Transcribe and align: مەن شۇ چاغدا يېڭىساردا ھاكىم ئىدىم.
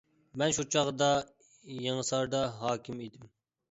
مەن 0.41 0.55
شۇ 0.59 0.65
چاغدا 0.77 1.11
يېڭىساردا 1.85 2.45
ھاكىم 2.67 3.03
ئىدىم. 3.09 3.35